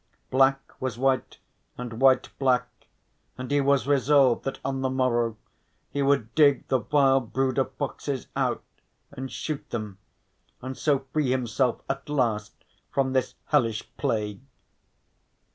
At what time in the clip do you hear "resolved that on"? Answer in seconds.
3.85-4.81